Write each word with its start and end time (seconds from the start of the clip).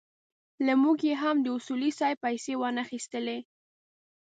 له 0.65 0.73
موږ 0.83 0.97
یې 1.09 1.15
هم 1.23 1.35
د 1.41 1.47
اصولي 1.57 1.91
صیب 1.99 2.17
پېسې 2.23 2.53
وانخيستلې. 2.57 3.39